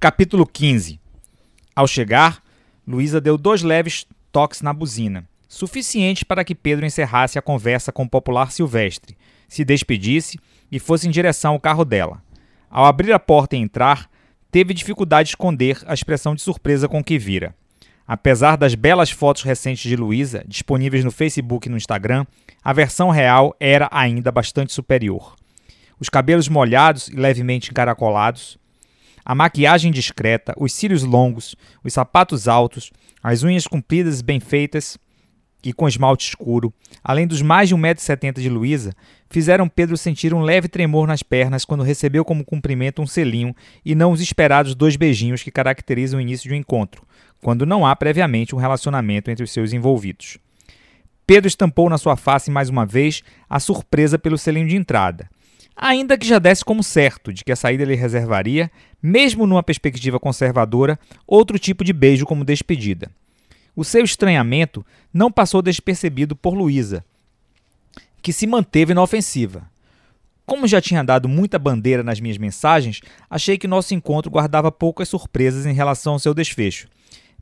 [0.00, 0.98] Capítulo 15
[1.76, 2.42] Ao chegar,
[2.88, 8.04] Luísa deu dois leves toques na buzina, suficiente para que Pedro encerrasse a conversa com
[8.04, 9.14] o popular Silvestre,
[9.46, 10.40] se despedisse
[10.72, 12.22] e fosse em direção ao carro dela.
[12.70, 14.08] Ao abrir a porta e entrar,
[14.50, 17.54] teve dificuldade de esconder a expressão de surpresa com que vira.
[18.06, 22.24] Apesar das belas fotos recentes de Luísa, disponíveis no Facebook e no Instagram,
[22.64, 25.36] a versão real era ainda bastante superior.
[26.00, 28.58] Os cabelos molhados e levemente encaracolados,
[29.24, 32.90] a maquiagem discreta, os cílios longos, os sapatos altos,
[33.22, 34.98] as unhas compridas e bem feitas
[35.62, 36.72] e com esmalte escuro,
[37.04, 38.94] além dos mais de 1,70m de Luísa,
[39.28, 43.94] fizeram Pedro sentir um leve tremor nas pernas quando recebeu como cumprimento um selinho e
[43.94, 47.06] não os esperados dois beijinhos que caracterizam o início de um encontro,
[47.42, 50.38] quando não há previamente um relacionamento entre os seus envolvidos.
[51.26, 55.28] Pedro estampou na sua face mais uma vez a surpresa pelo selinho de entrada,
[55.80, 58.70] ainda que já desse como certo de que a saída lhe reservaria,
[59.02, 63.10] mesmo numa perspectiva conservadora, outro tipo de beijo como despedida.
[63.74, 67.02] O seu estranhamento não passou despercebido por Luísa,
[68.20, 69.62] que se manteve na ofensiva.
[70.44, 75.08] Como já tinha dado muita bandeira nas minhas mensagens, achei que nosso encontro guardava poucas
[75.08, 76.88] surpresas em relação ao seu desfecho.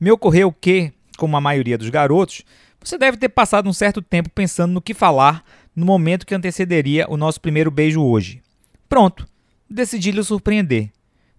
[0.01, 2.45] Me ocorreu que, como a maioria dos garotos,
[2.83, 7.07] você deve ter passado um certo tempo pensando no que falar no momento que antecederia
[7.09, 8.43] o nosso primeiro beijo hoje.
[8.89, 9.27] Pronto,
[9.69, 10.91] decidi lhe surpreender.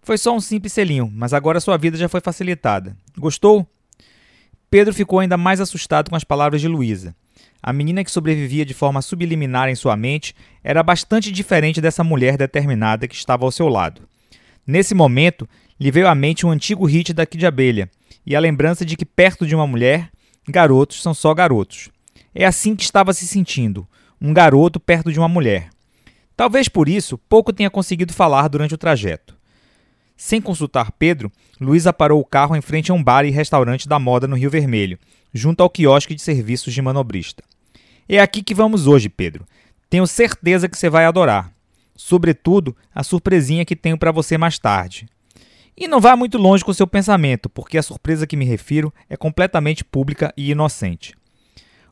[0.02, 2.96] Foi só um simples selinho, mas agora sua vida já foi facilitada.
[3.18, 3.68] Gostou?
[4.70, 7.16] Pedro ficou ainda mais assustado com as palavras de Luísa.
[7.62, 12.38] A menina que sobrevivia de forma subliminar em sua mente era bastante diferente dessa mulher
[12.38, 14.08] determinada que estava ao seu lado.
[14.66, 15.48] Nesse momento,
[15.80, 17.90] lhe veio à mente um antigo hit da Kid Abelha
[18.26, 20.10] e a lembrança de que perto de uma mulher,
[20.50, 21.90] garotos são só garotos.
[22.34, 23.88] É assim que estava se sentindo,
[24.22, 25.70] um garoto perto de uma mulher.
[26.36, 29.38] Talvez por isso pouco tenha conseguido falar durante o trajeto.
[30.16, 34.00] Sem consultar Pedro, Luísa parou o carro em frente a um bar e restaurante da
[34.00, 35.00] moda no Rio Vermelho,
[35.34, 37.44] junto ao quiosque de serviços de manobrista.
[38.08, 39.46] É aqui que vamos hoje, Pedro.
[39.90, 41.52] Tenho certeza que você vai adorar.
[41.96, 45.08] Sobretudo, a surpresinha que tenho para você mais tarde.
[45.80, 49.16] E não vá muito longe com seu pensamento, porque a surpresa que me refiro é
[49.16, 51.16] completamente pública e inocente.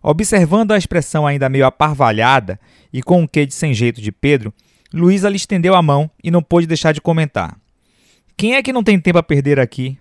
[0.03, 2.59] Observando a expressão ainda meio aparvalhada
[2.91, 4.53] e com um quê de sem jeito de Pedro,
[4.93, 7.57] Luísa lhe estendeu a mão e não pôde deixar de comentar.
[8.35, 9.97] Quem é que não tem tempo a perder aqui?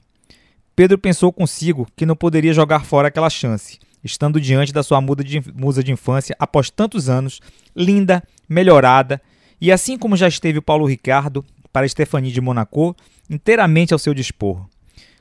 [0.74, 5.82] Pedro pensou consigo que não poderia jogar fora aquela chance, estando diante da sua musa
[5.82, 7.40] de infância após tantos anos,
[7.74, 9.22] linda, melhorada,
[9.60, 12.96] e assim como já esteve o Paulo Ricardo para Stephanie de Monaco,
[13.28, 14.66] inteiramente ao seu dispor.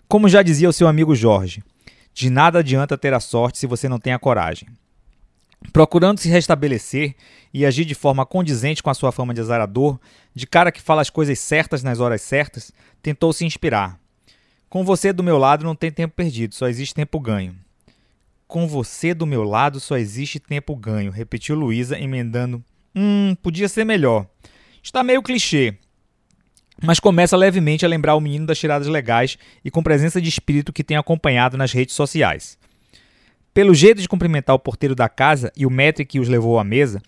[0.08, 1.64] Como já dizia o seu amigo Jorge,
[2.14, 4.70] de nada adianta ter a sorte se você não tem a coragem.
[5.74, 7.16] Procurando se restabelecer
[7.54, 10.00] e agir de forma condizente com a sua fama de azarador,
[10.34, 12.72] de cara que fala as coisas certas nas horas certas,
[13.02, 14.00] tentou se inspirar.
[14.70, 17.56] Com você do meu lado não tem tempo perdido, só existe tempo ganho.
[18.48, 22.64] Com você do meu lado só existe tempo ganho, repetiu Luísa, emendando.
[22.96, 24.28] Hum, podia ser melhor.
[24.84, 25.76] Está meio clichê,
[26.84, 30.74] mas começa levemente a lembrar o menino das tiradas legais e com presença de espírito
[30.74, 32.58] que tem acompanhado nas redes sociais.
[33.54, 36.64] Pelo jeito de cumprimentar o porteiro da casa e o maître que os levou à
[36.64, 37.02] mesa,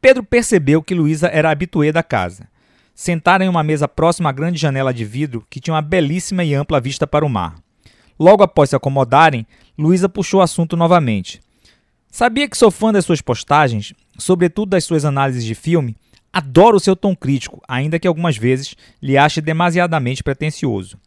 [0.00, 2.48] Pedro percebeu que Luísa era habituê da casa.
[2.94, 6.54] Sentaram em uma mesa próxima à grande janela de vidro que tinha uma belíssima e
[6.54, 7.54] ampla vista para o mar.
[8.18, 9.46] Logo após se acomodarem,
[9.78, 11.40] Luísa puxou o assunto novamente.
[12.10, 15.96] Sabia que sou fã das suas postagens, sobretudo das suas análises de filme?
[16.34, 20.98] Adoro o seu tom crítico, ainda que algumas vezes lhe ache demasiadamente pretensioso.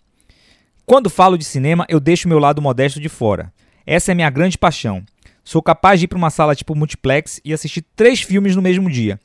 [0.85, 3.51] Quando falo de cinema, eu deixo meu lado modesto de fora.
[3.85, 5.03] Essa é minha grande paixão.
[5.43, 8.89] Sou capaz de ir para uma sala tipo multiplex e assistir três filmes no mesmo
[8.89, 9.19] dia.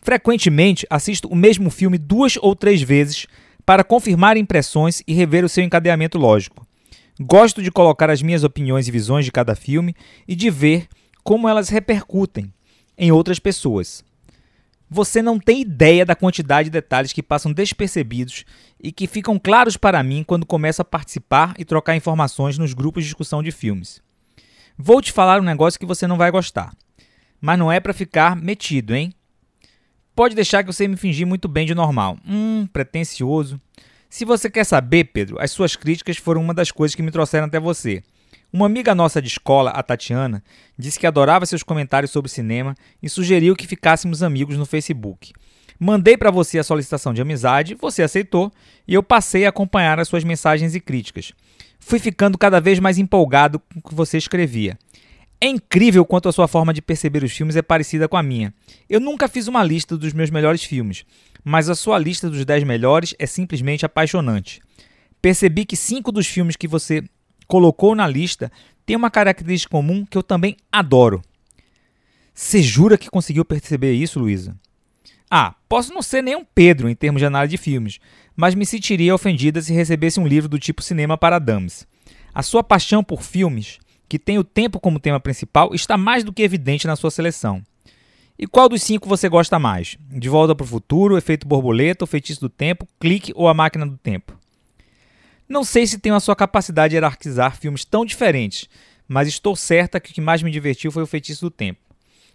[0.00, 3.26] Frequentemente assisto o mesmo filme duas ou três vezes
[3.66, 6.66] para confirmar impressões e rever o seu encadeamento lógico.
[7.20, 9.94] Gosto de colocar as minhas opiniões e visões de cada filme
[10.26, 10.88] e de ver
[11.22, 12.50] como elas repercutem
[12.96, 14.02] em outras pessoas.
[14.94, 18.44] Você não tem ideia da quantidade de detalhes que passam despercebidos
[18.80, 23.02] e que ficam claros para mim quando começo a participar e trocar informações nos grupos
[23.02, 24.00] de discussão de filmes.
[24.78, 26.72] Vou te falar um negócio que você não vai gostar,
[27.40, 29.12] mas não é para ficar metido, hein?
[30.14, 32.16] Pode deixar que você me fingir muito bem de normal.
[32.24, 33.60] Hum, pretencioso.
[34.08, 37.48] Se você quer saber, Pedro, as suas críticas foram uma das coisas que me trouxeram
[37.48, 38.00] até você.
[38.54, 40.40] Uma amiga nossa de escola, a Tatiana,
[40.78, 45.32] disse que adorava seus comentários sobre cinema e sugeriu que ficássemos amigos no Facebook.
[45.76, 48.52] Mandei para você a solicitação de amizade, você aceitou
[48.86, 51.32] e eu passei a acompanhar as suas mensagens e críticas.
[51.80, 54.78] Fui ficando cada vez mais empolgado com o que você escrevia.
[55.40, 58.54] É incrível quanto a sua forma de perceber os filmes é parecida com a minha.
[58.88, 61.04] Eu nunca fiz uma lista dos meus melhores filmes,
[61.42, 64.60] mas a sua lista dos 10 melhores é simplesmente apaixonante.
[65.20, 67.02] Percebi que cinco dos filmes que você
[67.46, 68.50] colocou na lista
[68.84, 71.22] têm uma característica comum que eu também adoro.
[72.34, 74.56] Você jura que conseguiu perceber isso, Luísa?
[75.30, 77.98] Ah, posso não ser nem um Pedro em termos de análise de filmes,
[78.36, 81.86] mas me sentiria ofendida se recebesse um livro do tipo Cinema para Dames.
[82.32, 86.32] A sua paixão por filmes, que tem o tempo como tema principal, está mais do
[86.32, 87.62] que evidente na sua seleção.
[88.38, 89.96] E qual dos cinco você gosta mais?
[90.10, 93.86] De Volta para o Futuro, Efeito Borboleta, O Feitiço do Tempo, Clique ou A Máquina
[93.86, 94.36] do Tempo?
[95.48, 98.68] Não sei se tenho a sua capacidade de hierarquizar filmes tão diferentes,
[99.06, 101.80] mas estou certa que o que mais me divertiu foi O Feitiço do Tempo.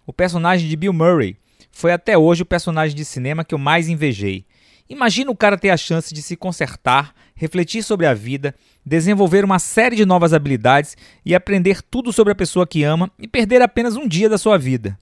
[0.06, 1.36] O personagem de Bill Murray
[1.72, 4.44] foi até hoje o personagem de cinema que eu mais invejei.
[4.88, 8.54] Imagina o cara ter a chance de se consertar, refletir sobre a vida,
[8.84, 13.28] desenvolver uma série de novas habilidades e aprender tudo sobre a pessoa que ama e
[13.28, 14.98] perder apenas um dia da sua vida.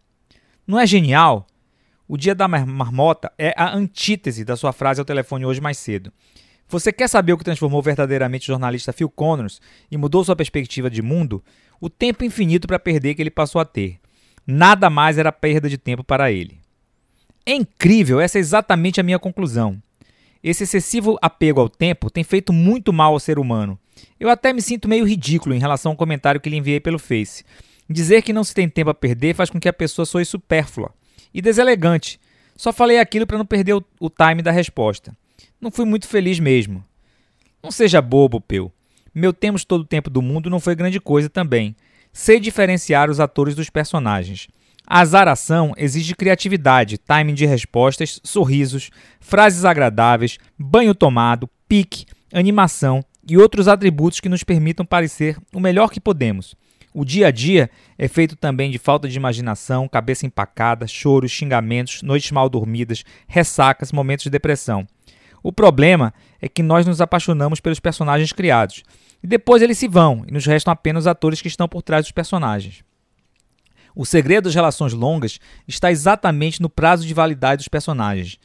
[0.67, 1.47] Não é genial?
[2.07, 6.13] O dia da marmota é a antítese da sua frase ao telefone hoje mais cedo.
[6.69, 9.61] Você quer saber o que transformou verdadeiramente o jornalista Phil Connors
[9.91, 11.43] e mudou sua perspectiva de mundo?
[11.81, 13.99] O tempo infinito para perder que ele passou a ter.
[14.47, 16.61] Nada mais era perda de tempo para ele.
[17.47, 19.81] É incrível, essa é exatamente a minha conclusão.
[20.45, 23.79] Esse excessivo apego ao tempo tem feito muito mal ao ser humano.
[24.21, 27.45] Eu até me sinto meio ridículo em relação ao comentário que lhe enviei pelo Face.
[27.89, 30.93] Dizer que não se tem tempo a perder faz com que a pessoa soe supérflua
[31.33, 32.21] e deselegante.
[32.55, 35.17] Só falei aquilo para não perder o, o time da resposta.
[35.61, 36.85] Não fui muito feliz mesmo.
[37.63, 38.71] Não seja bobo, Peu.
[39.15, 41.75] Meu temos todo o tempo do mundo não foi grande coisa também.
[42.13, 44.49] Sei diferenciar os atores dos personagens.
[44.87, 48.91] A azaração exige criatividade, timing de respostas, sorrisos,
[49.21, 55.91] frases agradáveis, banho tomado, pique, animação e outros atributos que nos permitam parecer o melhor
[55.91, 56.55] que podemos.
[56.95, 62.03] O dia a dia é feito também de falta de imaginação, cabeça empacada, choros, xingamentos,
[62.03, 64.87] noites mal dormidas, ressacas, momentos de depressão.
[65.43, 68.83] O problema é que nós nos apaixonamos pelos personagens criados,
[69.23, 72.05] e depois eles se vão e nos restam apenas os atores que estão por trás
[72.05, 72.85] dos personagens.
[73.95, 78.39] O segredo das relações longas está exatamente no prazo de validade dos personagens.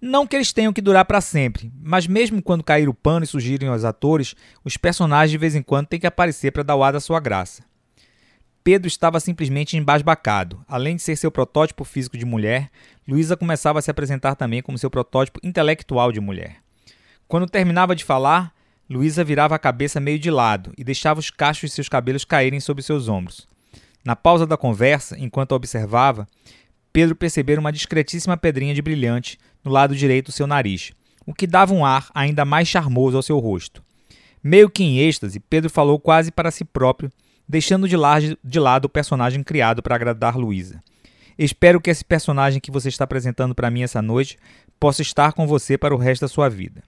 [0.00, 3.26] Não que eles tenham que durar para sempre, mas mesmo quando cair o pano e
[3.26, 4.34] surgirem os atores,
[4.64, 7.20] os personagens de vez em quando têm que aparecer para dar o ar da sua
[7.20, 7.62] graça.
[8.62, 10.62] Pedro estava simplesmente embasbacado.
[10.68, 12.70] Além de ser seu protótipo físico de mulher,
[13.08, 16.56] Luísa começava a se apresentar também como seu protótipo intelectual de mulher.
[17.26, 18.52] Quando terminava de falar,
[18.88, 22.60] Luísa virava a cabeça meio de lado e deixava os cachos de seus cabelos caírem
[22.60, 23.48] sobre seus ombros.
[24.04, 26.26] Na pausa da conversa, enquanto a observava,
[26.92, 30.92] Pedro percebera uma discretíssima pedrinha de brilhante no lado direito do seu nariz,
[31.24, 33.82] o que dava um ar ainda mais charmoso ao seu rosto.
[34.42, 37.12] Meio que em êxtase, Pedro falou quase para si próprio
[37.50, 37.96] deixando de,
[38.44, 40.80] de lado o personagem criado para agradar Luísa.
[41.36, 44.38] Espero que esse personagem que você está apresentando para mim essa noite
[44.78, 46.80] possa estar com você para o resto da sua vida.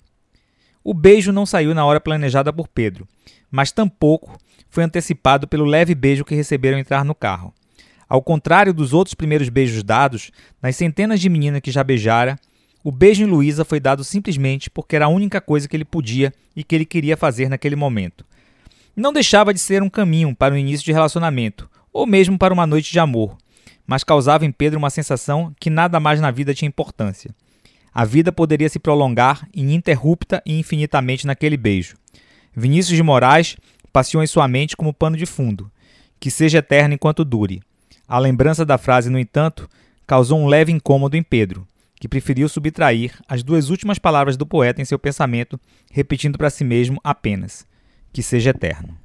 [0.85, 3.09] O beijo não saiu na hora planejada por Pedro,
[3.51, 4.39] mas tampouco
[4.71, 7.53] foi antecipado pelo leve beijo que receberam entrar no carro.
[8.09, 10.31] Ao contrário dos outros primeiros beijos dados,
[10.63, 12.39] nas centenas de meninas que já beijara,
[12.85, 16.33] o beijo em Luísa foi dado simplesmente porque era a única coisa que ele podia
[16.55, 18.25] e que ele queria fazer naquele momento.
[18.95, 22.67] Não deixava de ser um caminho para o início de relacionamento, ou mesmo para uma
[22.67, 23.39] noite de amor,
[23.87, 27.35] mas causava em Pedro uma sensação que nada mais na vida tinha importância.
[27.95, 31.97] A vida poderia se prolongar ininterrupta e infinitamente naquele beijo.
[32.55, 33.57] Vinícius de Moraes
[33.93, 35.71] passeou em sua mente como pano de fundo,
[36.21, 37.63] que seja eterno enquanto dure.
[38.07, 39.69] A lembrança da frase, no entanto,
[40.07, 41.67] causou um leve incômodo em Pedro,
[41.99, 45.59] que preferiu subtrair as duas últimas palavras do poeta em seu pensamento,
[45.91, 47.67] repetindo para si mesmo apenas:
[48.13, 49.02] que seja eterno.